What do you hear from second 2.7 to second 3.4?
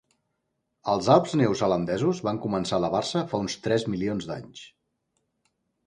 a elevar-se